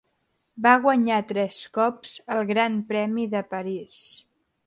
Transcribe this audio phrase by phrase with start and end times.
[0.65, 4.01] Va guanyar tres cops el Gran Premi de París.